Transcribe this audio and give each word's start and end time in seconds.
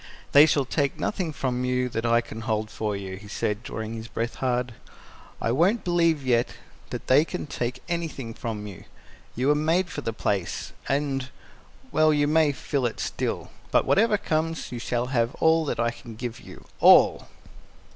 "They 0.31 0.47
shall 0.47 0.65
take 0.65 0.99
nothing 0.99 1.31
from 1.31 1.63
you 1.63 1.87
that 1.89 2.07
I 2.07 2.21
can 2.21 2.41
hold 2.41 2.71
for 2.71 2.95
you," 2.95 3.17
he 3.17 3.27
said, 3.27 3.61
drawing 3.61 3.93
his 3.93 4.07
breath 4.07 4.33
hard. 4.37 4.73
"I 5.39 5.51
won't 5.51 5.83
believe 5.83 6.25
yet 6.25 6.55
that 6.89 7.05
they 7.05 7.23
can 7.23 7.45
take 7.45 7.83
anything 7.87 8.33
from 8.33 8.65
you. 8.65 8.85
You 9.35 9.49
were 9.49 9.53
made 9.53 9.91
for 9.91 10.01
the 10.01 10.11
place, 10.11 10.73
and 10.89 11.29
well, 11.91 12.11
you 12.11 12.27
may 12.27 12.51
fill 12.51 12.87
it 12.87 12.99
still. 12.99 13.51
But 13.69 13.85
whatever 13.85 14.17
comes, 14.17 14.71
you 14.71 14.79
shall 14.79 15.05
have 15.13 15.35
all 15.35 15.65
that 15.65 15.79
I 15.79 15.91
can 15.91 16.15
give 16.15 16.39
you 16.39 16.65
all!" 16.79 17.27